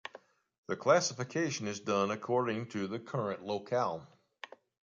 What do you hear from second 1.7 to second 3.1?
done according to the